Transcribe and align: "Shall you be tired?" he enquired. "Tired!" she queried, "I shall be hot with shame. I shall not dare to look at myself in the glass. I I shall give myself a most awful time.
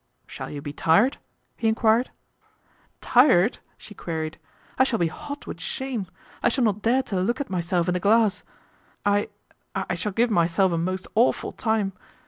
"Shall 0.25 0.49
you 0.49 0.63
be 0.63 0.73
tired?" 0.73 1.17
he 1.57 1.67
enquired. 1.67 2.09
"Tired!" 3.01 3.59
she 3.77 3.93
queried, 3.93 4.39
"I 4.79 4.83
shall 4.83 4.97
be 4.97 5.05
hot 5.09 5.45
with 5.45 5.59
shame. 5.59 6.07
I 6.41 6.49
shall 6.49 6.63
not 6.63 6.81
dare 6.81 7.03
to 7.03 7.21
look 7.21 7.39
at 7.39 7.51
myself 7.51 7.87
in 7.87 7.93
the 7.93 7.99
glass. 7.99 8.41
I 9.05 9.29
I 9.75 9.93
shall 9.93 10.11
give 10.11 10.31
myself 10.31 10.71
a 10.71 10.77
most 10.79 11.07
awful 11.13 11.51
time. 11.51 11.93